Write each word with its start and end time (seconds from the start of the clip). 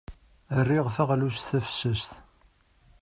Riɣ 0.67 0.87
taɣlust 0.95 1.45
tafessast. 1.49 2.11